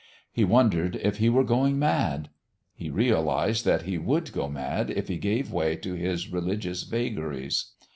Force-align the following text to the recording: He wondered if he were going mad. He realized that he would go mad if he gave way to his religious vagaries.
He 0.31 0.43
wondered 0.43 0.95
if 0.95 1.17
he 1.17 1.29
were 1.29 1.43
going 1.43 1.77
mad. 1.77 2.29
He 2.73 2.89
realized 2.89 3.65
that 3.65 3.83
he 3.83 3.99
would 3.99 4.31
go 4.33 4.49
mad 4.49 4.89
if 4.89 5.09
he 5.09 5.17
gave 5.19 5.51
way 5.53 5.75
to 5.75 5.93
his 5.93 6.29
religious 6.29 6.81
vagaries. 6.81 7.73